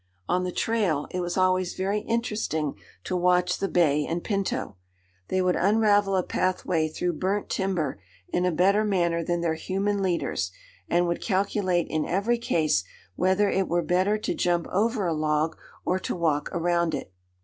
On 0.27 0.43
the 0.43 0.51
trail, 0.51 1.05
it 1.11 1.19
was 1.19 1.37
always 1.37 1.75
very 1.75 1.99
interesting 1.99 2.73
to 3.03 3.15
watch 3.15 3.59
the 3.59 3.67
Bay 3.67 4.03
and 4.03 4.23
Pinto. 4.23 4.75
They 5.27 5.43
would 5.43 5.55
unravel 5.55 6.15
a 6.15 6.23
pathway 6.23 6.87
through 6.87 7.19
burnt 7.19 7.49
timber 7.51 8.01
in 8.27 8.43
a 8.43 8.51
better 8.51 8.83
manner 8.83 9.23
than 9.23 9.41
their 9.41 9.53
human 9.53 10.01
leaders, 10.01 10.49
and 10.89 11.07
would 11.07 11.21
calculate 11.21 11.85
in 11.87 12.03
every 12.07 12.39
case 12.39 12.83
whether 13.15 13.47
it 13.47 13.67
were 13.67 13.83
better 13.83 14.17
to 14.17 14.33
jump 14.33 14.65
over 14.71 15.05
a 15.05 15.13
log 15.13 15.55
or 15.85 15.99
to 15.99 16.15
walk 16.15 16.49
around 16.51 16.95
it. 16.95 17.13